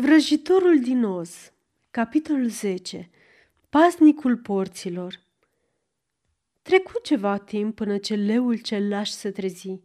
Vrăjitorul 0.00 0.80
din 0.80 1.04
Oz 1.04 1.52
Capitolul 1.90 2.48
10 2.48 3.10
Pasnicul 3.68 4.36
porților 4.36 5.20
Trecu 6.62 6.92
ceva 7.02 7.38
timp 7.38 7.74
până 7.74 7.98
ce 7.98 8.14
leul 8.14 8.56
cel 8.56 8.88
laș 8.88 9.10
se 9.10 9.30
trezi, 9.30 9.80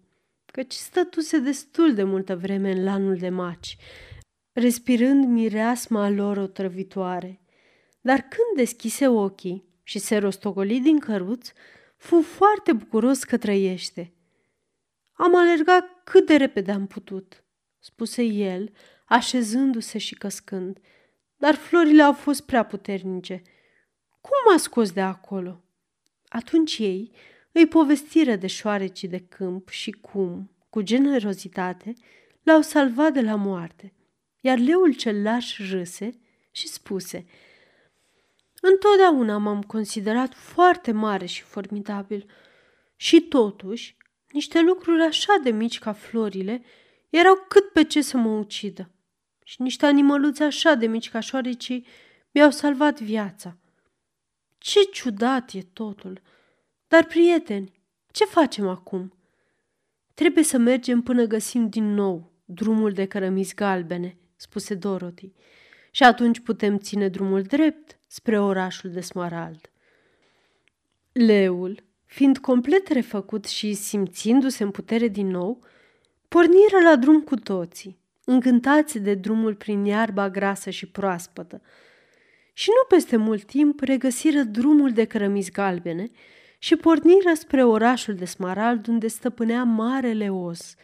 căci 0.46 0.74
stătuse 0.74 1.40
destul 1.40 1.94
de 1.94 2.04
multă 2.04 2.36
vreme 2.36 2.72
în 2.72 2.84
lanul 2.84 3.18
de 3.18 3.30
maci, 3.30 3.78
respirând 4.52 5.26
mireasma 5.26 6.10
lor 6.10 6.38
otrăvitoare. 6.38 7.42
Dar 8.02 8.20
când 8.20 8.56
deschise 8.56 9.08
ochii 9.08 9.66
și 9.84 10.00
se 10.00 10.18
rostogoli 10.18 10.80
din 10.80 11.00
căruț, 11.00 11.52
fu 11.98 12.22
foarte 12.22 12.74
bucuros 12.74 13.24
că 13.24 13.38
trăiește. 13.38 14.14
Am 15.14 15.36
alergat 15.36 16.04
cât 16.04 16.26
de 16.26 16.36
repede 16.36 16.72
am 16.72 16.88
putut, 16.88 17.44
spuse 17.80 18.24
el, 18.24 18.72
așezându-se 19.06 19.98
și 19.98 20.16
căscând. 20.16 20.80
Dar 21.38 21.56
florile 21.56 22.02
au 22.02 22.14
fost 22.14 22.46
prea 22.46 22.64
puternice. 22.64 23.42
Cum 24.22 24.54
a 24.56 24.58
scos 24.58 24.92
de 24.92 25.02
acolo? 25.02 25.64
Atunci 26.28 26.78
ei 26.78 27.12
îi 27.52 27.68
povestiră 27.68 28.36
de 28.36 28.48
șoarecii 28.48 29.08
de 29.08 29.20
câmp 29.20 29.70
și 29.70 29.92
cum, 29.92 30.52
cu 30.70 30.82
generozitate, 30.82 31.94
l-au 32.44 32.62
salvat 32.62 33.14
de 33.14 33.22
la 33.22 33.36
moarte. 33.36 33.94
Iar 34.40 34.58
leul 34.58 34.94
cel 34.94 35.22
laș 35.22 35.70
râse 35.70 36.10
și 36.52 36.68
spuse 36.68 37.26
Întotdeauna 38.62 39.38
m-am 39.38 39.62
considerat 39.62 40.34
foarte 40.34 40.92
mare 40.92 41.26
și 41.26 41.42
formidabil 41.42 42.30
și 42.96 43.22
totuși 43.22 43.98
niște 44.32 44.62
lucruri 44.62 45.02
așa 45.02 45.40
de 45.44 45.50
mici 45.50 45.80
ca 45.80 45.94
florile 45.94 46.64
erau 47.10 47.46
cât 47.48 47.72
pe 47.72 47.84
ce 47.84 48.02
să 48.02 48.18
mă 48.18 48.30
ucidă. 48.30 48.90
Și 49.48 49.62
niște 49.62 49.86
animăluțe 49.86 50.44
așa 50.44 50.74
de 50.74 50.88
mici 50.88 51.10
ca 51.10 51.20
șoarecii 51.20 51.86
mi-au 52.32 52.52
salvat 52.52 53.00
viața. 53.00 53.58
Ce 54.58 54.80
ciudat 54.92 55.52
e 55.54 55.62
totul! 55.74 56.22
Dar, 56.88 57.06
prieteni, 57.06 57.82
ce 58.12 58.26
facem 58.26 58.68
acum? 58.68 59.14
Trebuie 60.14 60.44
să 60.44 60.58
mergem 60.58 61.02
până 61.02 61.26
găsim 61.26 61.70
din 61.70 61.94
nou 61.94 62.32
drumul 62.46 62.92
de 62.92 63.06
cărămizi 63.06 63.56
galbene, 63.56 64.18
spuse 64.36 64.76
Dorothy, 64.76 65.34
și 65.92 66.04
atunci 66.04 66.40
putem 66.40 66.78
ține 66.78 67.08
drumul 67.08 67.42
drept 67.42 68.00
spre 68.08 68.40
orașul 68.40 68.90
de 68.90 69.02
Smarald. 69.02 69.72
Leul, 71.12 71.84
fiind 72.06 72.38
complet 72.38 72.88
refăcut 72.88 73.46
și 73.46 73.74
simțindu-se 73.74 74.64
în 74.64 74.72
putere 74.72 75.08
din 75.08 75.28
nou, 75.28 75.64
porniră 76.28 76.80
la 76.84 76.96
drum 76.96 77.22
cu 77.22 77.36
toții, 77.36 78.00
încântați 78.26 79.00
de 79.00 79.14
drumul 79.14 79.56
prin 79.56 79.86
iarba 79.86 80.30
grasă 80.30 80.70
și 80.70 80.86
proaspătă. 80.86 81.62
Și 82.54 82.70
nu 82.70 82.96
peste 82.96 83.16
mult 83.16 83.44
timp 83.44 83.80
regăsiră 83.80 84.42
drumul 84.42 84.92
de 84.92 85.06
cărămizi 85.06 85.52
galbene 85.52 86.10
și 86.60 86.76
porniră 86.76 87.34
spre 87.34 87.64
orașul 87.64 88.14
de 88.14 88.26
Smarald 88.26 88.88
unde 88.88 89.08
stăpânea 89.08 89.64
marele 89.64 90.30
os. 90.30 90.76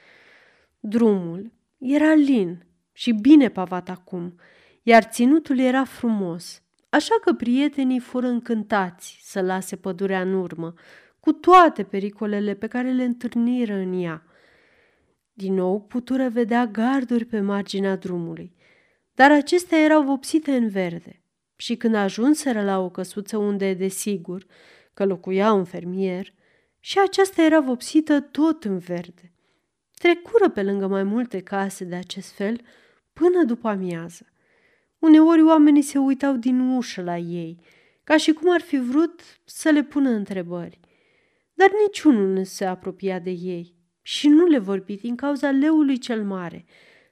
Drumul 0.80 1.52
era 1.78 2.14
lin 2.14 2.66
și 2.92 3.11
bine 3.11 3.50
pavat 3.50 3.89
acum, 3.89 4.36
iar 4.83 5.03
ținutul 5.03 5.59
era 5.59 5.83
frumos, 5.83 6.61
așa 6.89 7.16
că 7.23 7.33
prietenii 7.33 8.00
fură 8.00 8.28
încântați 8.28 9.20
să 9.23 9.42
lase 9.42 9.76
pădurea 9.76 10.22
în 10.22 10.33
urmă, 10.33 10.73
cu 11.20 11.31
toate 11.31 11.83
pericolele 11.83 12.53
pe 12.53 12.67
care 12.67 12.92
le 12.92 13.03
întâlniră 13.03 13.73
în 13.73 14.02
ea. 14.02 14.23
Din 15.42 15.53
nou 15.53 15.81
putură 15.81 16.30
vedea 16.30 16.67
garduri 16.67 17.25
pe 17.25 17.39
marginea 17.39 17.95
drumului, 17.95 18.56
dar 19.14 19.31
acestea 19.31 19.78
erau 19.80 20.03
vopsite 20.03 20.56
în 20.56 20.70
verde 20.70 21.23
și 21.56 21.75
când 21.75 21.95
ajunseră 21.95 22.64
la 22.64 22.80
o 22.80 22.89
căsuță 22.89 23.38
unde, 23.38 23.73
desigur, 23.73 24.45
că 24.94 25.06
locuia 25.06 25.53
un 25.53 25.64
fermier, 25.64 26.33
și 26.80 27.00
aceasta 27.00 27.42
era 27.42 27.60
vopsită 27.60 28.20
tot 28.20 28.64
în 28.64 28.77
verde. 28.77 29.33
Trecură 29.93 30.49
pe 30.49 30.64
lângă 30.64 30.88
mai 30.88 31.04
multe 31.04 31.39
case 31.39 31.83
de 31.83 31.95
acest 31.95 32.32
fel 32.32 32.61
până 33.14 33.43
după 33.43 33.67
amiază. 33.67 34.26
Uneori 34.99 35.43
oamenii 35.43 35.82
se 35.82 35.98
uitau 35.98 36.36
din 36.36 36.60
ușă 36.60 37.02
la 37.02 37.17
ei, 37.17 37.60
ca 38.04 38.17
și 38.17 38.32
cum 38.32 38.54
ar 38.54 38.61
fi 38.61 38.77
vrut 38.77 39.21
să 39.45 39.70
le 39.70 39.83
pună 39.83 40.10
întrebări. 40.10 40.80
Dar 41.54 41.71
niciunul 41.86 42.27
nu 42.33 42.43
se 42.43 42.66
apropia 42.66 43.20
de 43.20 43.30
ei 43.30 43.80
și 44.02 44.28
nu 44.28 44.45
le 44.45 44.58
vorbi 44.58 44.95
din 44.95 45.16
cauza 45.16 45.52
leului 45.52 45.98
cel 45.98 46.23
mare, 46.23 46.66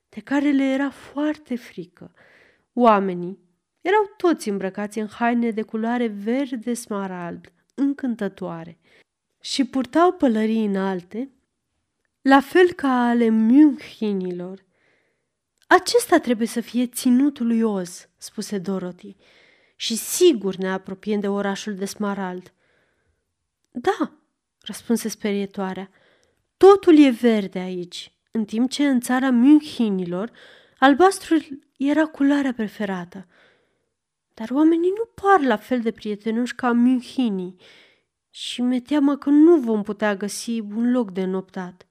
de 0.09 0.19
care 0.19 0.51
le 0.51 0.63
era 0.63 0.89
foarte 0.89 1.55
frică. 1.55 2.13
Oamenii 2.73 3.39
erau 3.81 4.13
toți 4.17 4.49
îmbrăcați 4.49 4.99
în 4.99 5.07
haine 5.07 5.51
de 5.51 5.61
culoare 5.61 6.07
verde 6.07 6.73
smarald, 6.73 7.53
încântătoare, 7.75 8.77
și 9.41 9.65
purtau 9.65 10.11
pălării 10.11 10.65
înalte, 10.65 11.31
la 12.21 12.39
fel 12.39 12.71
ca 12.73 13.07
ale 13.07 13.27
Münchinilor. 13.27 14.67
Acesta 15.67 16.19
trebuie 16.19 16.47
să 16.47 16.61
fie 16.61 16.87
ținutul 16.87 17.47
lui 17.47 17.61
Oz, 17.61 18.09
spuse 18.17 18.57
Dorothy, 18.57 19.15
și 19.75 19.95
sigur 19.95 20.55
ne 20.55 20.71
apropiem 20.71 21.19
de 21.19 21.27
orașul 21.27 21.75
de 21.75 21.85
Smarald. 21.85 22.53
Da, 23.71 24.11
răspunse 24.61 25.09
sperietoarea, 25.09 25.89
Totul 26.67 26.97
e 26.97 27.09
verde 27.09 27.59
aici, 27.59 28.13
în 28.31 28.45
timp 28.45 28.69
ce 28.69 28.87
în 28.87 28.99
țara 28.99 29.29
Münchinilor 29.31 30.29
albastrul 30.79 31.41
era 31.77 32.05
culoarea 32.05 32.53
preferată. 32.53 33.27
Dar 34.33 34.49
oamenii 34.51 34.89
nu 34.89 35.09
par 35.21 35.41
la 35.41 35.57
fel 35.57 35.81
de 35.81 35.91
prietenoși 35.91 36.55
ca 36.55 36.71
Münchinii 36.71 37.55
și 38.29 38.61
mi-e 38.61 38.79
teamă 38.79 39.17
că 39.17 39.29
nu 39.29 39.55
vom 39.55 39.83
putea 39.83 40.15
găsi 40.15 40.59
un 40.59 40.91
loc 40.91 41.11
de 41.11 41.25
noptat. 41.25 41.87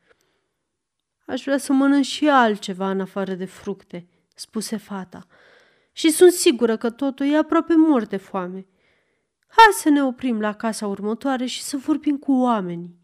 Aș 1.26 1.42
vrea 1.42 1.58
să 1.58 1.72
mănânc 1.72 2.04
și 2.04 2.28
altceva 2.28 2.90
în 2.90 3.00
afară 3.00 3.34
de 3.34 3.44
fructe, 3.44 4.08
spuse 4.34 4.76
fata, 4.76 5.26
și 5.92 6.10
sunt 6.10 6.32
sigură 6.32 6.76
că 6.76 6.90
totul 6.90 7.26
e 7.26 7.36
aproape 7.36 7.74
mort 7.74 8.08
de 8.08 8.16
foame. 8.16 8.66
Hai 9.46 9.72
să 9.72 9.88
ne 9.88 10.04
oprim 10.04 10.40
la 10.40 10.52
casa 10.52 10.86
următoare 10.86 11.46
și 11.46 11.62
să 11.62 11.76
vorbim 11.76 12.16
cu 12.16 12.32
oamenii. 12.32 12.97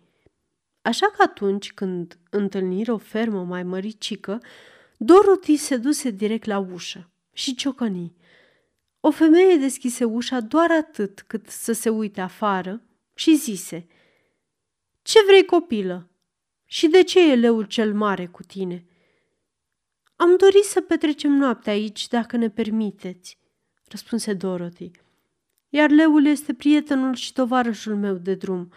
Așa 0.85 1.07
că 1.07 1.23
atunci 1.23 1.73
când 1.73 2.19
întâlniră 2.31 2.93
o 2.93 2.99
fermă 2.99 3.45
mai 3.45 3.63
măricică, 3.63 4.43
Dorothy 4.97 5.57
se 5.57 5.77
duse 5.77 6.11
direct 6.11 6.45
la 6.45 6.59
ușă 6.59 7.11
și 7.33 7.55
ciocăni. 7.55 8.15
O 9.01 9.11
femeie 9.11 9.57
deschise 9.57 10.05
ușa 10.05 10.41
doar 10.41 10.71
atât 10.71 11.25
cât 11.27 11.49
să 11.49 11.73
se 11.73 11.89
uite 11.89 12.21
afară 12.21 12.83
și 13.15 13.37
zise 13.37 13.87
Ce 15.03 15.19
vrei, 15.27 15.45
copilă? 15.45 16.09
Și 16.65 16.89
de 16.89 17.03
ce 17.03 17.31
e 17.31 17.35
leul 17.35 17.65
cel 17.65 17.95
mare 17.95 18.27
cu 18.27 18.43
tine?" 18.43 18.87
Am 20.17 20.37
dorit 20.37 20.65
să 20.65 20.81
petrecem 20.81 21.33
noaptea 21.33 21.73
aici, 21.73 22.09
dacă 22.09 22.37
ne 22.37 22.51
permiteți," 22.51 23.39
răspunse 23.89 24.33
Dorothy. 24.33 24.91
Iar 25.69 25.91
leul 25.91 26.27
este 26.27 26.55
prietenul 26.55 27.15
și 27.15 27.33
tovarășul 27.33 27.97
meu 27.97 28.15
de 28.15 28.35
drum 28.35 28.73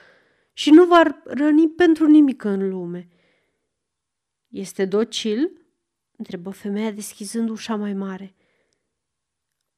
și 0.57 0.71
nu 0.71 0.85
va 0.85 1.21
răni 1.23 1.69
pentru 1.69 2.07
nimic 2.07 2.43
în 2.43 2.69
lume. 2.69 3.07
Este 4.47 4.85
docil? 4.85 5.61
întrebă 6.15 6.49
femeia 6.49 6.91
deschizând 6.91 7.49
ușa 7.49 7.75
mai 7.75 7.93
mare. 7.93 8.35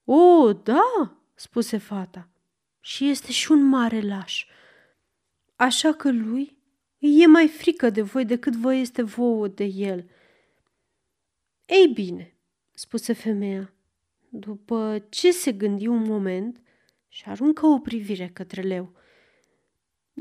O, 0.03 0.53
da, 0.53 1.17
spuse 1.33 1.77
fata, 1.77 2.29
și 2.79 3.09
este 3.09 3.31
și 3.31 3.51
un 3.51 3.63
mare 3.63 4.01
laș. 4.01 4.45
Așa 5.55 5.93
că 5.93 6.11
lui 6.11 6.57
e 6.97 7.27
mai 7.27 7.47
frică 7.47 7.89
de 7.89 8.01
voi 8.01 8.25
decât 8.25 8.55
vă 8.55 8.73
este 8.73 9.01
vouă 9.01 9.47
de 9.47 9.63
el. 9.63 10.09
Ei 11.65 11.87
bine, 11.87 12.37
spuse 12.71 13.13
femeia, 13.13 13.73
după 14.29 15.05
ce 15.09 15.31
se 15.31 15.51
gândi 15.51 15.87
un 15.87 16.03
moment 16.03 16.61
și 17.07 17.23
aruncă 17.25 17.65
o 17.65 17.79
privire 17.79 18.29
către 18.29 18.61
leu. 18.61 18.97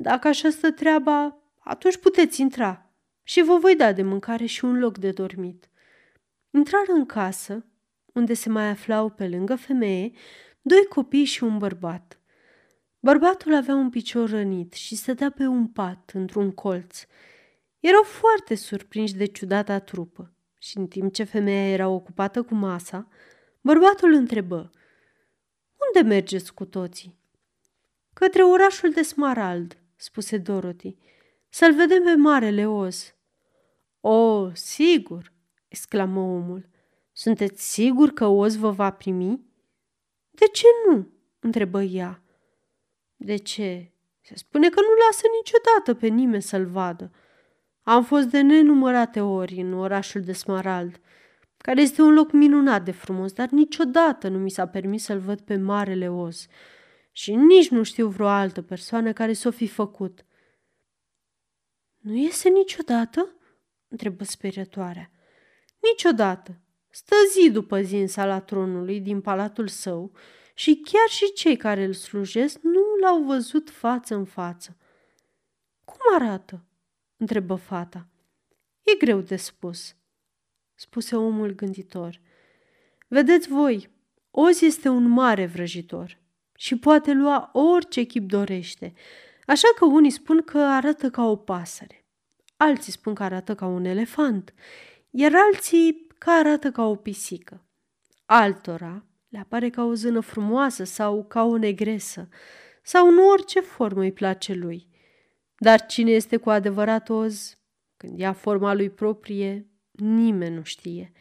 Dacă 0.01 0.29
așa 0.29 0.51
stă 0.51 0.71
treaba, 0.71 1.39
atunci 1.59 1.97
puteți 1.97 2.41
intra 2.41 2.91
și 3.23 3.43
vă 3.43 3.59
voi 3.59 3.77
da 3.77 3.93
de 3.93 4.03
mâncare 4.03 4.47
și 4.47 4.65
un 4.65 4.79
loc 4.79 4.99
de 4.99 5.11
dormit. 5.11 5.69
Intrară 6.51 6.93
în 6.93 7.07
casă, 7.07 7.65
unde 8.13 8.35
se 8.35 8.49
mai 8.49 8.69
aflau 8.69 9.11
pe 9.11 9.29
lângă 9.29 9.57
femeie 9.57 10.11
doi 10.61 10.85
copii 10.89 11.25
și 11.25 11.45
un 11.45 11.59
bărbat. 11.59 12.21
Bărbatul 13.01 13.55
avea 13.55 13.75
un 13.75 13.91
picior 13.91 14.31
rănit 14.31 14.73
și 14.73 14.97
stătea 14.97 15.31
pe 15.31 15.47
un 15.47 15.67
pat, 15.67 16.11
într-un 16.15 16.51
colț. 16.51 17.05
Erau 17.81 18.03
foarte 18.03 18.55
surprinși 18.55 19.15
de 19.15 19.25
ciudata 19.25 19.79
trupă 19.79 20.33
și 20.59 20.77
în 20.77 20.87
timp 20.87 21.13
ce 21.13 21.25
femeia 21.25 21.73
era 21.73 21.89
ocupată 21.89 22.43
cu 22.43 22.55
masa, 22.55 23.09
bărbatul 23.61 24.13
întrebă 24.13 24.71
Unde 25.87 26.09
mergeți 26.09 26.55
cu 26.55 26.65
toții? 26.65 27.17
Către 28.13 28.43
orașul 28.43 28.91
de 28.91 29.03
Smarald, 29.03 29.77
spuse 29.99 30.39
Dorothy. 30.39 30.97
Să-l 31.49 31.75
vedem 31.75 32.03
pe 32.03 32.15
marele 32.15 32.69
os. 32.69 33.15
O, 34.01 34.51
sigur, 34.53 35.33
exclamă 35.69 36.21
omul. 36.21 36.69
Sunteți 37.13 37.73
sigur 37.73 38.11
că 38.11 38.27
Oz 38.27 38.57
vă 38.57 38.71
va 38.71 38.91
primi? 38.91 39.47
De 40.31 40.47
ce 40.47 40.67
nu? 40.89 41.09
întrebă 41.41 41.83
ea. 41.83 42.23
De 43.17 43.37
ce? 43.37 43.93
Se 44.21 44.37
spune 44.37 44.69
că 44.69 44.81
nu 44.81 45.07
lasă 45.07 45.23
niciodată 45.37 45.95
pe 45.95 46.07
nimeni 46.07 46.43
să-l 46.43 46.67
vadă. 46.67 47.11
Am 47.83 48.05
fost 48.05 48.27
de 48.27 48.41
nenumărate 48.41 49.21
ori 49.21 49.55
în 49.61 49.73
orașul 49.73 50.21
de 50.21 50.33
Smarald, 50.33 51.01
care 51.57 51.81
este 51.81 52.03
un 52.03 52.13
loc 52.13 52.33
minunat 52.33 52.85
de 52.85 52.91
frumos, 52.91 53.33
dar 53.33 53.49
niciodată 53.49 54.29
nu 54.29 54.39
mi 54.39 54.51
s-a 54.51 54.67
permis 54.67 55.05
să-l 55.05 55.19
văd 55.19 55.41
pe 55.41 55.57
Marele 55.57 56.11
Oz 56.11 56.47
și 57.19 57.35
nici 57.35 57.69
nu 57.69 57.83
știu 57.83 58.09
vreo 58.09 58.27
altă 58.27 58.63
persoană 58.63 59.13
care 59.13 59.33
s-o 59.33 59.51
fi 59.51 59.67
făcut. 59.67 60.25
Nu 61.97 62.17
iese 62.17 62.49
niciodată? 62.49 63.29
întrebă 63.89 64.25
sperietoarea. 64.25 65.11
Niciodată. 65.91 66.61
Stă 66.89 67.15
zi 67.33 67.51
după 67.51 67.81
zi 67.81 67.97
în 67.97 68.07
sala 68.07 68.41
tronului 68.41 69.01
din 69.01 69.21
palatul 69.21 69.69
său 69.69 70.13
și 70.55 70.83
chiar 70.85 71.09
și 71.09 71.33
cei 71.33 71.57
care 71.57 71.85
îl 71.85 71.93
slujesc 71.93 72.59
nu 72.63 72.97
l-au 73.01 73.23
văzut 73.23 73.71
față 73.71 74.15
în 74.15 74.25
față. 74.25 74.77
Cum 75.85 76.01
arată? 76.15 76.65
întrebă 77.17 77.55
fata. 77.55 78.09
E 78.83 78.95
greu 78.95 79.21
de 79.21 79.37
spus, 79.37 79.97
spuse 80.75 81.17
omul 81.17 81.55
gânditor. 81.55 82.21
Vedeți 83.09 83.49
voi, 83.49 83.91
Oz 84.31 84.61
este 84.61 84.89
un 84.89 85.09
mare 85.09 85.47
vrăjitor 85.47 86.27
și 86.61 86.79
poate 86.79 87.13
lua 87.13 87.51
orice 87.53 88.03
chip 88.03 88.29
dorește, 88.29 88.93
așa 89.47 89.69
că 89.77 89.85
unii 89.85 90.11
spun 90.11 90.43
că 90.43 90.59
arată 90.59 91.11
ca 91.11 91.25
o 91.25 91.37
pasăre, 91.37 92.05
alții 92.57 92.93
spun 92.93 93.15
că 93.15 93.23
arată 93.23 93.55
ca 93.55 93.67
un 93.67 93.85
elefant, 93.85 94.55
iar 95.11 95.33
alții 95.35 96.07
că 96.19 96.31
arată 96.31 96.71
ca 96.71 96.85
o 96.87 96.95
pisică. 96.95 97.67
Altora 98.27 99.05
le 99.29 99.39
apare 99.39 99.71
ca 99.71 99.85
o 99.85 99.95
zână 99.95 100.21
frumoasă 100.21 100.85
sau 100.85 101.25
ca 101.25 101.43
o 101.43 101.57
negresă, 101.57 102.29
sau 102.83 103.09
în 103.09 103.19
orice 103.19 103.61
formă 103.61 104.01
îi 104.01 104.13
place 104.13 104.53
lui. 104.53 104.89
Dar 105.59 105.87
cine 105.87 106.11
este 106.11 106.37
cu 106.37 106.51
adevărat 106.51 107.09
oz, 107.09 107.59
când 107.97 108.19
ia 108.19 108.33
forma 108.33 108.75
lui 108.75 108.91
proprie, 108.91 109.71
nimeni 109.91 110.55
nu 110.55 110.63
știe. 110.63 111.13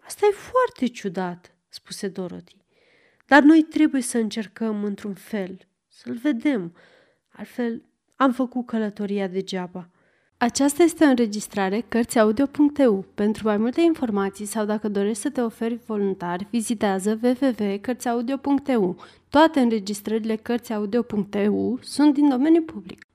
Asta 0.00 0.26
e 0.26 0.34
foarte 0.34 0.86
ciudat, 0.86 1.56
spuse 1.68 2.08
Dorothy. 2.08 2.61
Dar 3.32 3.42
noi 3.42 3.62
trebuie 3.62 4.02
să 4.02 4.18
încercăm 4.18 4.84
într-un 4.84 5.14
fel, 5.14 5.68
să-l 5.88 6.14
vedem. 6.14 6.74
Altfel, 7.28 7.82
am 8.16 8.32
făcut 8.32 8.66
călătoria 8.66 9.26
degeaba. 9.26 9.88
Aceasta 10.36 10.82
este 10.82 11.04
o 11.04 11.08
înregistrare 11.08 11.80
Cărțiaudio.eu. 11.88 13.04
Pentru 13.14 13.46
mai 13.46 13.56
multe 13.56 13.80
informații 13.80 14.44
sau 14.44 14.64
dacă 14.64 14.88
dorești 14.88 15.22
să 15.22 15.30
te 15.30 15.40
oferi 15.40 15.80
voluntar, 15.86 16.46
vizitează 16.50 17.20
www.cărțiaudio.eu. 17.22 19.04
Toate 19.28 19.60
înregistrările 19.60 20.36
Cărțiaudio.eu 20.36 21.78
sunt 21.82 22.14
din 22.14 22.28
domeniu 22.28 22.62
public. 22.62 23.06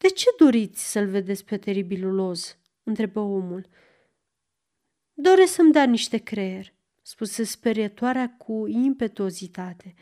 De 0.00 0.08
ce 0.08 0.26
doriți 0.38 0.90
să-l 0.90 1.06
vedeți 1.06 1.44
pe 1.44 1.56
teribilul 1.56 2.18
Oz?" 2.18 2.56
întrebă 2.82 3.20
omul. 3.20 3.66
Doresc 5.12 5.52
să-mi 5.52 5.72
dea 5.72 5.84
niște 5.84 6.16
creier, 6.16 6.72
spuse 7.02 7.44
sperietoarea 7.44 8.34
cu 8.38 8.66
impetuozitate. 8.66 9.94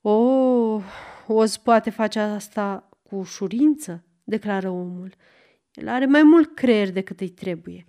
O, 0.00 0.10
oh, 0.10 0.84
Oz 1.26 1.56
poate 1.56 1.90
face 1.90 2.18
asta 2.18 2.88
cu 3.02 3.16
ușurință, 3.16 4.04
declară 4.24 4.70
omul. 4.70 5.14
El 5.72 5.88
are 5.88 6.06
mai 6.06 6.22
mult 6.22 6.54
creier 6.54 6.90
decât 6.92 7.20
îi 7.20 7.28
trebuie. 7.28 7.86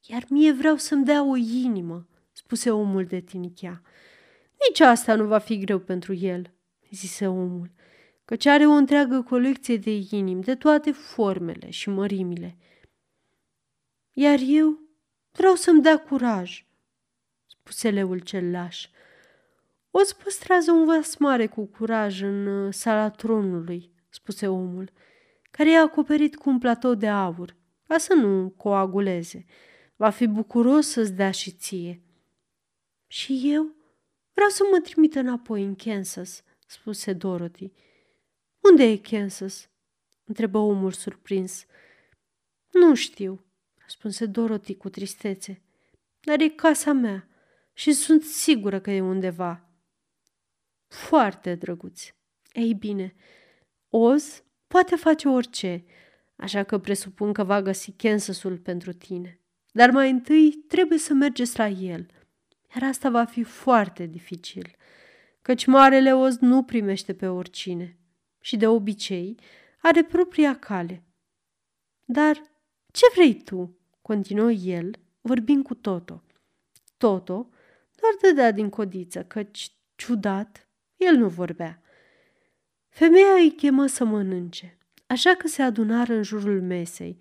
Iar 0.00 0.24
mie 0.28 0.52
vreau 0.52 0.76
să-mi 0.76 1.04
dea 1.04 1.24
o 1.24 1.36
inimă, 1.36 2.06
spuse 2.32 2.70
omul 2.70 3.04
de 3.04 3.20
tinichea. 3.20 3.82
Nici 4.68 4.80
asta 4.80 5.14
nu 5.14 5.24
va 5.24 5.38
fi 5.38 5.58
greu 5.58 5.78
pentru 5.78 6.14
el, 6.14 6.54
zise 6.90 7.26
omul, 7.26 7.70
căci 8.24 8.46
are 8.46 8.66
o 8.66 8.70
întreagă 8.70 9.22
colecție 9.22 9.76
de 9.76 10.06
inimi, 10.10 10.42
de 10.42 10.54
toate 10.54 10.90
formele 10.90 11.70
și 11.70 11.88
mărimile. 11.88 12.56
Iar 14.12 14.38
eu 14.46 14.78
vreau 15.32 15.54
să-mi 15.54 15.82
dea 15.82 15.98
curaj, 15.98 16.65
spuse 17.66 17.90
leul 17.90 18.18
cel 18.18 18.50
laș. 18.50 18.88
O 19.90 19.98
păstrează 20.22 20.70
un 20.70 20.84
vas 20.84 21.16
mare 21.16 21.46
cu 21.46 21.66
curaj 21.66 22.22
în 22.22 22.46
uh, 22.46 22.72
sala 22.72 23.10
tronului, 23.10 23.90
spuse 24.08 24.48
omul 24.48 24.92
care 25.50 25.70
e 25.70 25.78
acoperit 25.78 26.36
cu 26.36 26.48
un 26.48 26.58
platou 26.58 26.94
de 26.94 27.08
aur, 27.08 27.56
ca 27.86 27.98
să 27.98 28.14
nu 28.14 28.50
coaguleze. 28.50 29.44
Va 29.96 30.10
fi 30.10 30.26
bucuros 30.26 30.88
să-ți 30.88 31.12
dea 31.12 31.30
și 31.30 31.50
ție. 31.50 32.02
Și 33.06 33.40
eu 33.44 33.74
vreau 34.32 34.48
să 34.50 34.62
mă 34.70 34.80
trimit 34.80 35.14
înapoi 35.14 35.62
în 35.64 35.74
Kansas, 35.74 36.42
spuse 36.66 37.12
Dorothy. 37.12 37.72
Unde 38.60 38.84
e 38.84 38.96
Kansas? 38.96 39.70
întrebă 40.24 40.58
omul 40.58 40.92
surprins. 40.92 41.66
Nu 42.72 42.94
știu, 42.94 43.44
răspunse 43.82 44.26
Dorothy 44.26 44.74
cu 44.74 44.88
tristețe, 44.88 45.62
dar 46.20 46.40
e 46.40 46.48
casa 46.48 46.92
mea 46.92 47.28
și 47.76 47.92
sunt 47.92 48.22
sigură 48.22 48.80
că 48.80 48.90
e 48.90 49.00
undeva. 49.00 49.68
Foarte 50.88 51.54
drăguț. 51.54 52.02
Ei 52.52 52.74
bine, 52.74 53.14
Oz 53.88 54.44
Poate 54.66 54.96
face 54.96 55.28
orice, 55.28 55.84
așa 56.36 56.62
că 56.62 56.78
presupun 56.78 57.32
că 57.32 57.44
va 57.44 57.62
găsi 57.62 57.92
Kansasul 57.92 58.58
pentru 58.58 58.92
tine. 58.92 59.40
Dar 59.72 59.90
mai 59.90 60.10
întâi 60.10 60.50
trebuie 60.50 60.98
să 60.98 61.14
mergeți 61.14 61.58
la 61.58 61.68
el, 61.68 62.06
iar 62.74 62.88
asta 62.88 63.10
va 63.10 63.24
fi 63.24 63.42
foarte 63.42 64.06
dificil, 64.06 64.76
căci 65.42 65.66
Marele 65.66 66.14
Oz 66.14 66.38
nu 66.38 66.62
primește 66.62 67.14
pe 67.14 67.26
oricine 67.26 67.98
și 68.40 68.56
de 68.56 68.66
obicei 68.66 69.38
are 69.80 70.04
propria 70.04 70.58
cale. 70.58 71.04
Dar 72.04 72.42
ce 72.92 73.04
vrei 73.14 73.42
tu? 73.42 73.78
continuă 74.02 74.50
el, 74.50 74.90
vorbind 75.20 75.64
cu 75.64 75.74
Toto. 75.74 76.22
Toto 76.96 77.48
doar 78.00 78.12
dădea 78.20 78.50
din 78.50 78.68
codiță, 78.68 79.24
căci, 79.24 79.70
ciudat, 79.94 80.68
el 80.96 81.16
nu 81.16 81.28
vorbea. 81.28 81.82
Femeia 82.88 83.32
îi 83.32 83.52
chemă 83.52 83.86
să 83.86 84.04
mănânce, 84.04 84.78
așa 85.06 85.34
că 85.34 85.48
se 85.48 85.62
adunară 85.62 86.14
în 86.14 86.22
jurul 86.22 86.62
mesei 86.62 87.16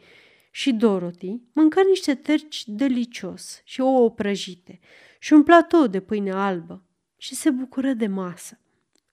și 0.51 0.73
Dorothy 0.73 1.41
mâncă 1.53 1.81
niște 1.89 2.15
terci 2.15 2.63
delicios 2.67 3.61
și 3.63 3.81
ouă 3.81 4.11
prăjite 4.11 4.79
și 5.19 5.33
un 5.33 5.43
platou 5.43 5.87
de 5.87 5.99
pâine 5.99 6.31
albă 6.31 6.83
și 7.17 7.35
se 7.35 7.49
bucură 7.49 7.93
de 7.93 8.07
masă. 8.07 8.59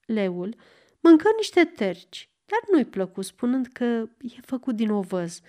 Leul 0.05 0.55
mâncă 0.99 1.29
niște 1.37 1.63
terci, 1.63 2.29
dar 2.45 2.59
nu-i 2.71 2.85
plăcu 2.85 3.21
spunând 3.21 3.67
că 3.67 3.83
e 4.19 4.39
făcut 4.41 4.75
din 4.75 4.89
ovăz, 4.89 5.41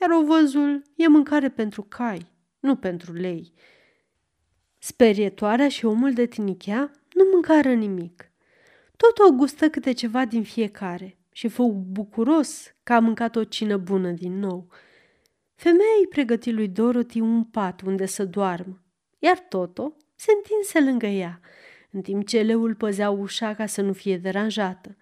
iar 0.00 0.10
ovăzul 0.10 0.82
e 0.96 1.08
mâncare 1.08 1.50
pentru 1.50 1.82
cai, 1.82 2.26
nu 2.60 2.76
pentru 2.76 3.12
lei. 3.12 3.52
Sperietoarea 4.86 5.68
și 5.68 5.84
omul 5.84 6.12
de 6.12 6.26
tinichea 6.26 6.90
nu 7.12 7.24
mâncară 7.32 7.72
nimic– 7.72 8.30
tot 8.96 9.18
o 9.28 9.32
gustă 9.32 9.70
câte 9.70 9.92
ceva 9.92 10.24
din 10.24 10.42
fiecare 10.42 11.18
și 11.32 11.48
fu 11.48 11.86
bucuros 11.90 12.74
că 12.82 12.92
a 12.92 12.98
mâncat 12.98 13.36
o 13.36 13.44
cină 13.44 13.76
bună 13.76 14.10
din 14.10 14.38
nou. 14.38 14.68
Femeia 15.54 15.96
îi 16.00 16.06
pregăti 16.06 16.52
lui 16.52 16.68
Dorothy 16.68 17.20
un 17.20 17.44
pat 17.44 17.80
unde 17.80 18.06
să 18.06 18.24
doarmă, 18.24 18.82
iar 19.18 19.38
Toto 19.38 19.96
se 20.14 20.32
întinse 20.36 20.80
lângă 20.80 21.06
ea, 21.06 21.40
în 21.90 22.00
timp 22.00 22.26
ce 22.26 22.42
leul 22.42 22.74
păzea 22.74 23.10
ușa 23.10 23.54
ca 23.54 23.66
să 23.66 23.82
nu 23.82 23.92
fie 23.92 24.18
deranjată. 24.18 24.96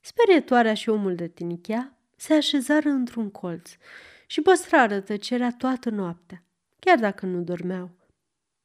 Sperietoarea 0.00 0.74
și 0.74 0.88
omul 0.88 1.14
de 1.14 1.28
tinichea 1.28 1.98
se 2.16 2.34
așezară 2.34 2.88
într-un 2.88 3.30
colț 3.30 3.70
și 4.26 4.40
păstrară 4.40 5.00
tăcerea 5.00 5.54
toată 5.58 5.90
noaptea, 5.90 6.42
chiar 6.78 6.98
dacă 6.98 7.26
nu 7.26 7.40
dormeau. 7.40 8.02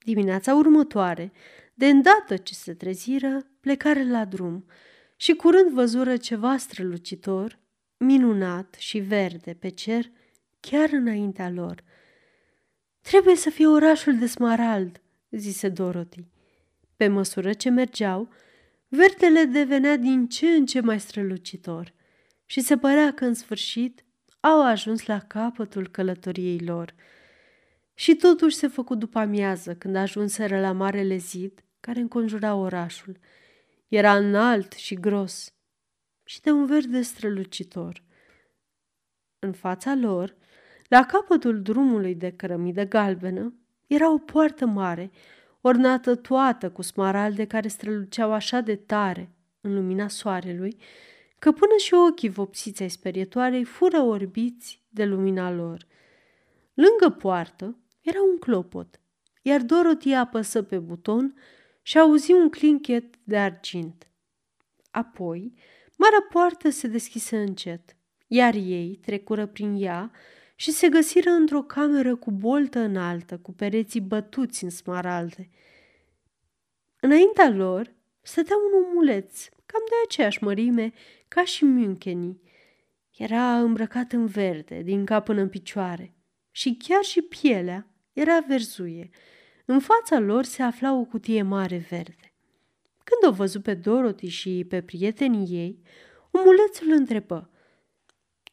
Dimineața 0.09 0.55
următoare, 0.55 1.31
de 1.73 1.87
îndată 1.87 2.37
ce 2.37 2.53
se 2.53 2.73
treziră, 2.73 3.45
plecare 3.59 4.09
la 4.09 4.25
drum 4.25 4.65
și 5.15 5.33
curând 5.33 5.71
văzură 5.71 6.17
ceva 6.17 6.57
strălucitor, 6.57 7.59
minunat 7.97 8.75
și 8.77 8.99
verde 8.99 9.53
pe 9.53 9.69
cer, 9.69 10.11
chiar 10.59 10.89
înaintea 10.91 11.49
lor. 11.49 11.83
Trebuie 13.01 13.35
să 13.35 13.49
fie 13.49 13.67
orașul 13.67 14.17
de 14.17 14.25
Smarald, 14.25 15.01
zise 15.29 15.69
Dorothy. 15.69 16.25
Pe 16.95 17.07
măsură 17.07 17.53
ce 17.53 17.69
mergeau, 17.69 18.29
verdele 18.87 19.43
devenea 19.43 19.97
din 19.97 20.27
ce 20.27 20.47
în 20.47 20.65
ce 20.65 20.79
mai 20.79 20.99
strălucitor 20.99 21.93
și 22.45 22.61
se 22.61 22.77
părea 22.77 23.13
că 23.13 23.25
în 23.25 23.33
sfârșit 23.33 24.05
au 24.39 24.65
ajuns 24.65 25.05
la 25.05 25.19
capătul 25.19 25.87
călătoriei 25.87 26.59
lor. 26.59 26.93
Și 27.99 28.15
totuși 28.15 28.55
se 28.55 28.67
făcu 28.67 28.95
după 28.95 29.19
amiază 29.19 29.75
când 29.75 29.95
ajunseră 29.95 30.59
la 30.59 30.71
marele 30.71 31.17
zid 31.17 31.63
care 31.79 31.99
înconjura 31.99 32.55
orașul. 32.55 33.17
Era 33.87 34.15
înalt 34.15 34.71
și 34.71 34.95
gros 34.95 35.53
și 36.23 36.41
de 36.41 36.51
un 36.51 36.65
verde 36.65 37.01
strălucitor. 37.01 38.03
În 39.39 39.53
fața 39.53 39.95
lor, 39.95 40.35
la 40.87 41.05
capătul 41.05 41.61
drumului 41.61 42.15
de 42.15 42.31
cărămidă 42.31 42.83
galbenă, 42.83 43.53
era 43.87 44.11
o 44.11 44.17
poartă 44.17 44.65
mare, 44.65 45.11
ornată 45.61 46.15
toată 46.15 46.71
cu 46.71 46.81
smaralde 46.81 47.45
care 47.45 47.67
străluceau 47.67 48.33
așa 48.33 48.59
de 48.59 48.75
tare 48.75 49.31
în 49.61 49.73
lumina 49.73 50.07
soarelui, 50.07 50.77
că 51.39 51.51
până 51.51 51.73
și 51.77 51.93
ochii 51.93 52.29
vopsiți 52.29 52.81
ai 52.81 52.89
sperietoarei 52.89 53.63
fură 53.63 54.01
orbiți 54.01 54.83
de 54.89 55.05
lumina 55.05 55.51
lor. 55.51 55.87
Lângă 56.73 57.15
poartă 57.17 57.77
era 58.01 58.21
un 58.31 58.37
clopot, 58.37 58.99
iar 59.41 59.61
Dorothy 59.61 60.13
apăsă 60.13 60.63
pe 60.63 60.79
buton 60.79 61.35
și 61.81 61.99
auzi 61.99 62.31
un 62.31 62.49
clinchet 62.49 63.15
de 63.23 63.37
argint. 63.37 64.07
Apoi, 64.91 65.53
marea 65.97 66.27
poartă 66.29 66.69
se 66.69 66.87
deschise 66.87 67.37
încet, 67.37 67.95
iar 68.27 68.53
ei 68.53 68.99
trecură 69.01 69.45
prin 69.45 69.75
ea 69.83 70.11
și 70.55 70.71
se 70.71 70.89
găsiră 70.89 71.29
într-o 71.29 71.61
cameră 71.61 72.15
cu 72.15 72.31
boltă 72.31 72.79
înaltă, 72.79 73.37
cu 73.37 73.51
pereții 73.51 74.01
bătuți 74.01 74.63
în 74.63 74.69
smaralde. 74.69 75.49
Înaintea 76.99 77.49
lor 77.49 77.93
stătea 78.21 78.55
un 78.55 78.83
omuleț, 78.83 79.47
cam 79.65 79.81
de 79.85 79.95
aceeași 80.03 80.43
mărime 80.43 80.93
ca 81.27 81.43
și 81.43 81.65
Münchenii. 81.65 82.39
Era 83.17 83.59
îmbrăcat 83.59 84.11
în 84.11 84.25
verde, 84.25 84.81
din 84.81 85.05
cap 85.05 85.25
până 85.25 85.41
în 85.41 85.49
picioare, 85.49 86.13
și 86.51 86.77
chiar 86.87 87.03
și 87.03 87.21
pielea 87.21 87.87
era 88.13 88.39
verzuie. 88.47 89.09
În 89.65 89.79
fața 89.79 90.19
lor 90.19 90.43
se 90.43 90.63
afla 90.63 90.93
o 90.93 91.03
cutie 91.03 91.41
mare 91.41 91.87
verde. 91.89 92.33
Când 93.03 93.33
o 93.33 93.35
văzut 93.35 93.63
pe 93.63 93.73
Dorothy 93.73 94.27
și 94.27 94.65
pe 94.69 94.81
prietenii 94.81 95.57
ei, 95.57 95.79
omulețul 96.31 96.91
întrebă– 96.91 97.49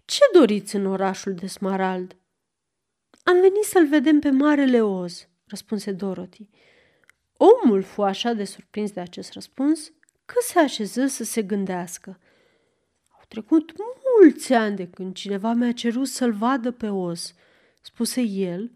ce 0.06 0.20
doriți 0.32 0.76
în 0.76 0.86
orașul 0.86 1.34
de 1.34 1.46
Smarald?" 1.46 2.16
Am 3.22 3.40
venit 3.40 3.64
să-l 3.64 3.86
vedem 3.86 4.18
pe 4.18 4.30
Marele 4.30 4.82
Oz," 4.82 5.28
răspunse 5.46 5.92
Dorothy. 5.92 6.48
Omul 7.36 7.82
fu 7.82 8.02
așa 8.02 8.32
de 8.32 8.44
surprins 8.44 8.90
de 8.90 9.00
acest 9.00 9.32
răspuns 9.32 9.92
că 10.24 10.34
se 10.40 10.58
așeză 10.58 11.06
să 11.06 11.24
se 11.24 11.42
gândească. 11.42 12.20
Au 13.08 13.22
trecut 13.28 13.72
mulți 14.20 14.52
ani 14.52 14.76
de 14.76 14.88
când 14.88 15.14
cineva 15.14 15.52
mi-a 15.52 15.72
cerut 15.72 16.08
să-l 16.08 16.32
vadă 16.32 16.70
pe 16.70 16.88
Oz, 16.88 17.34
spuse 17.86 18.20
el, 18.20 18.70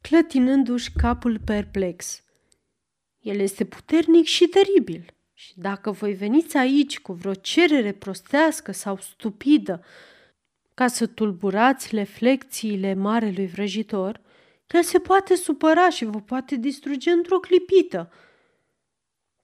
clătinându-și 0.00 0.92
capul 0.92 1.38
perplex. 1.38 2.22
El 3.20 3.38
este 3.38 3.64
puternic 3.64 4.24
și 4.24 4.46
teribil 4.46 5.14
și 5.32 5.52
dacă 5.56 5.90
voi 5.90 6.12
veniți 6.12 6.56
aici 6.56 7.00
cu 7.00 7.12
vreo 7.12 7.34
cerere 7.34 7.92
prostească 7.92 8.72
sau 8.72 8.98
stupidă 8.98 9.84
ca 10.74 10.86
să 10.86 11.06
tulburați 11.06 11.94
reflecțiile 11.94 12.94
marelui 12.94 13.46
vrăjitor, 13.46 14.20
el 14.66 14.82
se 14.82 14.98
poate 14.98 15.34
supăra 15.34 15.90
și 15.90 16.04
vă 16.04 16.20
poate 16.20 16.56
distruge 16.56 17.10
într-o 17.10 17.38
clipită. 17.38 18.12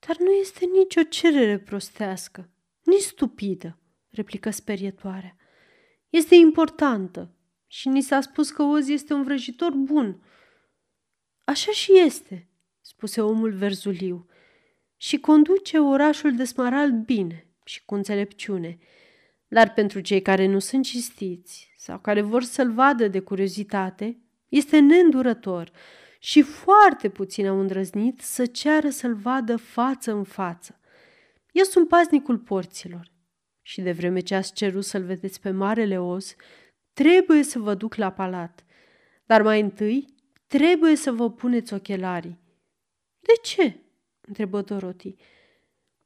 Dar 0.06 0.16
nu 0.18 0.30
este 0.30 0.64
nicio 0.64 1.02
cerere 1.02 1.58
prostească, 1.58 2.48
nici 2.82 3.00
stupidă, 3.00 3.78
replică 4.10 4.50
sperietoarea. 4.50 5.36
Este 6.10 6.34
importantă 6.34 7.30
și 7.66 7.88
ni 7.88 8.00
s-a 8.00 8.20
spus 8.20 8.50
că 8.50 8.62
Oz 8.62 8.88
este 8.88 9.12
un 9.12 9.22
vrăjitor 9.22 9.72
bun. 9.72 10.22
Așa 11.44 11.72
și 11.72 11.98
este, 11.98 12.48
spuse 12.80 13.20
omul 13.20 13.52
verzuliu, 13.52 14.26
și 14.96 15.18
conduce 15.18 15.78
orașul 15.78 16.36
de 16.36 16.44
smaral 16.44 16.90
bine 16.90 17.46
și 17.64 17.84
cu 17.84 17.94
înțelepciune– 17.94 18.78
dar 19.48 19.72
pentru 19.72 20.00
cei 20.00 20.22
care 20.22 20.46
nu 20.46 20.58
sunt 20.58 20.84
cistiți 20.84 21.72
sau 21.76 21.98
care 21.98 22.20
vor 22.20 22.42
să-l 22.42 22.72
vadă 22.72 23.08
de 23.08 23.20
curiozitate, 23.20 24.18
este 24.48 24.78
neîndurător 24.78 25.70
și 26.18 26.42
foarte 26.42 27.08
puțin 27.08 27.46
au 27.46 27.60
îndrăznit 27.60 28.20
să 28.20 28.46
ceară 28.46 28.88
să-l 28.88 29.14
vadă 29.14 29.56
față 29.56 30.12
în 30.12 30.24
față. 30.24 30.80
Eu 31.52 31.64
sunt 31.64 31.88
paznicul 31.88 32.38
porților 32.38 33.12
și 33.62 33.80
de 33.80 33.92
vreme 33.92 34.20
ce 34.20 34.34
ați 34.34 34.52
cerut 34.52 34.84
să-l 34.84 35.02
vedeți 35.02 35.40
pe 35.40 35.50
Marele 35.50 36.00
Os, 36.00 36.34
trebuie 37.04 37.42
să 37.42 37.58
vă 37.58 37.74
duc 37.74 37.94
la 37.94 38.10
palat. 38.10 38.64
Dar 39.26 39.42
mai 39.42 39.60
întâi 39.60 40.14
trebuie 40.46 40.96
să 40.96 41.12
vă 41.12 41.30
puneți 41.30 41.74
ochelarii. 41.74 42.38
De 43.20 43.32
ce? 43.42 43.76
întrebă 44.20 44.60
Dorothy. 44.60 45.14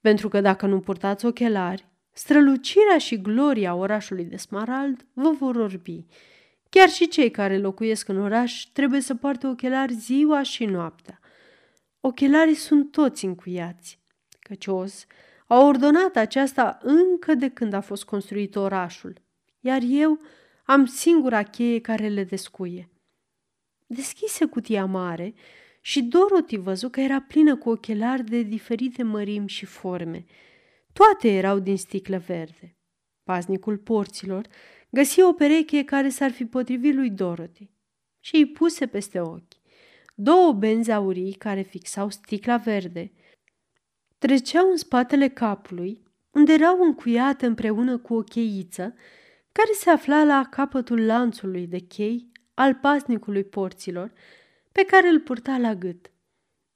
Pentru 0.00 0.28
că 0.28 0.40
dacă 0.40 0.66
nu 0.66 0.80
purtați 0.80 1.26
ochelari, 1.26 1.90
Strălucirea 2.12 2.98
și 2.98 3.20
gloria 3.20 3.74
orașului 3.74 4.24
de 4.24 4.36
Smarald 4.36 5.06
vă 5.12 5.30
vor 5.30 5.56
orbi. 5.56 6.04
Chiar 6.70 6.88
și 6.88 7.08
cei 7.08 7.30
care 7.30 7.58
locuiesc 7.58 8.08
în 8.08 8.20
oraș 8.20 8.62
trebuie 8.72 9.00
să 9.00 9.14
poarte 9.14 9.46
ochelari 9.46 9.94
ziua 9.94 10.42
și 10.42 10.64
noaptea. 10.64 11.20
Ochelarii 12.00 12.54
sunt 12.54 12.92
toți 12.92 13.24
încuiați, 13.24 14.00
căci 14.40 14.66
Oz 14.66 15.06
a 15.46 15.60
ordonat 15.60 16.16
aceasta 16.16 16.78
încă 16.82 17.34
de 17.34 17.48
când 17.48 17.72
a 17.72 17.80
fost 17.80 18.04
construit 18.04 18.56
orașul, 18.56 19.20
iar 19.60 19.80
eu 19.84 20.18
am 20.70 20.86
singura 20.86 21.42
cheie 21.42 21.80
care 21.80 22.08
le 22.08 22.24
descuie. 22.24 22.88
Deschise 23.86 24.44
cutia 24.44 24.84
mare 24.84 25.34
și 25.80 26.02
Dorothy 26.02 26.56
văzu 26.56 26.88
că 26.88 27.00
era 27.00 27.20
plină 27.20 27.56
cu 27.56 27.70
ochelari 27.70 28.24
de 28.24 28.42
diferite 28.42 29.02
mărimi 29.02 29.48
și 29.48 29.64
forme– 29.64 30.24
toate 30.92 31.28
erau 31.28 31.58
din 31.58 31.76
sticlă 31.76 32.18
verde. 32.18 32.76
Paznicul 33.22 33.78
porților 33.78 34.46
găsi 34.90 35.22
o 35.22 35.32
pereche 35.32 35.84
care 35.84 36.08
s-ar 36.08 36.30
fi 36.30 36.44
potrivit 36.44 36.94
lui 36.94 37.10
Dorothy 37.10 37.70
și 38.20 38.36
îi 38.36 38.46
puse 38.46 38.86
peste 38.86 39.20
ochi. 39.20 39.54
Două 40.14 40.52
benzi 40.52 40.92
aurii 40.92 41.32
care 41.32 41.62
fixau 41.62 42.10
sticla 42.10 42.56
verde 42.56 43.12
treceau 44.18 44.70
în 44.70 44.76
spatele 44.76 45.28
capului, 45.28 46.02
unde 46.30 46.52
erau 46.52 46.82
încuiate 46.82 47.46
împreună 47.46 47.98
cu 47.98 48.14
o 48.14 48.22
cheiță 48.22 48.94
care 49.52 49.72
se 49.72 49.90
afla 49.90 50.24
la 50.24 50.46
capătul 50.50 51.06
lanțului 51.06 51.66
de 51.66 51.78
chei 51.78 52.32
al 52.54 52.74
pasnicului 52.74 53.44
porților, 53.44 54.12
pe 54.72 54.84
care 54.84 55.08
îl 55.08 55.20
purta 55.20 55.56
la 55.56 55.74
gât. 55.74 56.10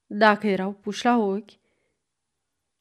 Dacă 0.07 0.47
erau 0.47 0.73
puși 0.73 1.04
la 1.04 1.16
ochi, 1.16 1.50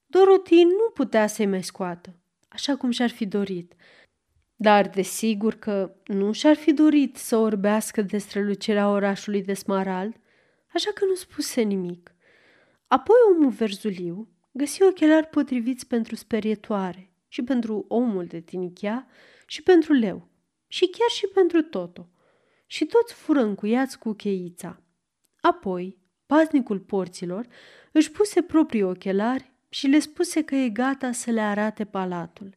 Dorothy 0.05 0.63
nu 0.63 0.89
putea 0.93 1.27
să-i 1.27 1.45
mai 1.45 1.63
scoată, 1.63 2.15
așa 2.47 2.75
cum 2.75 2.91
și-ar 2.91 3.09
fi 3.09 3.25
dorit, 3.25 3.73
dar 4.55 4.89
desigur 4.89 5.53
că 5.53 5.95
nu 6.05 6.31
și-ar 6.31 6.55
fi 6.55 6.73
dorit 6.73 7.17
să 7.17 7.37
orbească 7.37 8.01
de 8.01 8.17
strălucirea 8.17 8.89
orașului 8.89 9.43
de 9.43 9.53
smarald, 9.53 10.15
așa 10.73 10.91
că 10.93 11.05
nu 11.05 11.15
spuse 11.15 11.61
nimic. 11.61 12.15
Apoi 12.87 13.15
omul 13.35 13.49
verzuliu 13.49 14.27
găsi 14.51 14.83
ochelari 14.83 15.27
potriviți 15.27 15.87
pentru 15.87 16.15
sperietoare 16.15 17.12
și 17.33 17.41
pentru 17.41 17.85
omul 17.87 18.25
de 18.25 18.39
tinichea 18.39 19.07
și 19.45 19.63
pentru 19.63 19.93
leu 19.93 20.27
și 20.67 20.87
chiar 20.87 21.09
și 21.09 21.27
pentru 21.27 21.61
Toto. 21.61 22.09
Și 22.65 22.85
toți 22.85 23.13
fură 23.13 23.41
încuiați 23.41 23.99
cu 23.99 24.13
cheița. 24.13 24.81
Apoi, 25.41 25.97
paznicul 26.25 26.79
porților 26.79 27.47
își 27.91 28.11
puse 28.11 28.41
proprii 28.41 28.83
ochelari 28.83 29.51
și 29.69 29.87
le 29.87 29.99
spuse 29.99 30.43
că 30.43 30.55
e 30.55 30.69
gata 30.69 31.11
să 31.11 31.31
le 31.31 31.41
arate 31.41 31.85
palatul. 31.85 32.55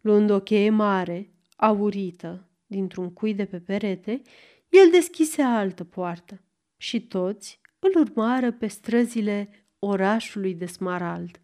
Luând 0.00 0.30
o 0.30 0.40
cheie 0.40 0.70
mare, 0.70 1.32
aurită, 1.56 2.48
dintr-un 2.66 3.12
cui 3.12 3.34
de 3.34 3.44
pe 3.44 3.60
perete, 3.60 4.22
el 4.68 4.90
deschise 4.90 5.42
altă 5.42 5.84
poartă 5.84 6.42
și 6.76 7.06
toți 7.06 7.60
îl 7.78 8.00
urmară 8.00 8.52
pe 8.52 8.66
străzile 8.66 9.66
orașului 9.78 10.54
de 10.54 10.66
Smarald. 10.66 11.38